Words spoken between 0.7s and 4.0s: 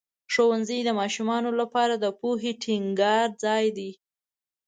د ماشومانو لپاره د پوهې ټینګار ځای دی.